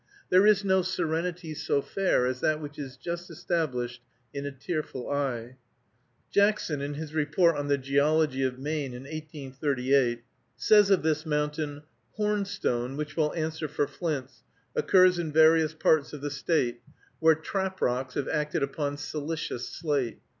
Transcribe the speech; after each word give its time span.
There 0.31 0.47
is 0.47 0.65
no 0.65 0.81
serenity 0.81 1.53
so 1.53 1.79
fair 1.79 2.25
as 2.25 2.39
that 2.41 2.59
which 2.59 2.79
is 2.79 2.97
just 2.97 3.29
established 3.29 4.01
in 4.33 4.47
a 4.47 4.51
tearful 4.51 5.11
eye. 5.11 5.57
Jackson, 6.31 6.81
in 6.81 6.95
his 6.95 7.13
Report 7.13 7.55
on 7.55 7.67
the 7.67 7.77
Geology 7.77 8.41
of 8.41 8.57
Maine, 8.57 8.95
in 8.95 9.03
1838, 9.03 10.23
says 10.57 10.89
of 10.89 11.03
this 11.03 11.23
mountain: 11.23 11.83
"Hornstone, 12.13 12.97
which 12.97 13.15
will 13.15 13.31
answer 13.35 13.67
for 13.67 13.85
flints, 13.85 14.41
occurs 14.75 15.19
in 15.19 15.31
various 15.31 15.75
parts 15.75 16.13
of 16.13 16.21
the 16.21 16.31
State, 16.31 16.81
where 17.19 17.35
trap 17.35 17.79
rocks 17.79 18.15
have 18.15 18.27
acted 18.27 18.63
upon 18.63 18.97
silicious 18.97 19.69
slate. 19.69 20.19